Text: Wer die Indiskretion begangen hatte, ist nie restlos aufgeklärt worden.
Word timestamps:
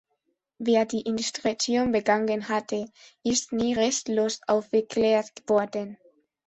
Wer 0.57 0.87
die 0.87 1.01
Indiskretion 1.03 1.91
begangen 1.91 2.47
hatte, 2.49 2.87
ist 3.23 3.51
nie 3.53 3.75
restlos 3.75 4.41
aufgeklärt 4.47 5.43
worden. 5.45 5.95